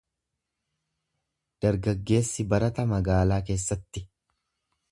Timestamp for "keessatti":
3.51-4.07